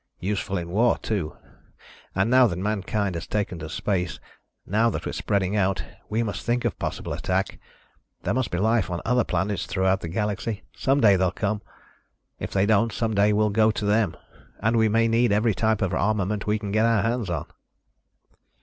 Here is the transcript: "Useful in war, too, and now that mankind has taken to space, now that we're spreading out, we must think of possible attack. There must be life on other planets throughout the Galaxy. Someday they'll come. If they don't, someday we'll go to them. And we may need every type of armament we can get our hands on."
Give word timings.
"Useful 0.19 0.57
in 0.57 0.69
war, 0.71 0.97
too, 0.97 1.37
and 2.15 2.27
now 2.27 2.47
that 2.47 2.57
mankind 2.57 3.13
has 3.13 3.27
taken 3.27 3.59
to 3.59 3.69
space, 3.69 4.19
now 4.65 4.89
that 4.89 5.05
we're 5.05 5.11
spreading 5.13 5.55
out, 5.55 5.83
we 6.09 6.23
must 6.23 6.43
think 6.43 6.65
of 6.65 6.79
possible 6.79 7.13
attack. 7.13 7.59
There 8.23 8.33
must 8.33 8.49
be 8.49 8.57
life 8.57 8.89
on 8.89 8.99
other 9.05 9.23
planets 9.23 9.67
throughout 9.67 9.99
the 10.01 10.07
Galaxy. 10.09 10.63
Someday 10.75 11.17
they'll 11.17 11.29
come. 11.29 11.61
If 12.39 12.49
they 12.51 12.65
don't, 12.65 12.91
someday 12.91 13.31
we'll 13.31 13.51
go 13.51 13.69
to 13.69 13.85
them. 13.85 14.17
And 14.59 14.75
we 14.75 14.89
may 14.89 15.07
need 15.07 15.31
every 15.31 15.53
type 15.53 15.83
of 15.83 15.93
armament 15.93 16.47
we 16.47 16.57
can 16.57 16.71
get 16.71 16.87
our 16.87 17.03
hands 17.03 17.29
on." 17.29 17.45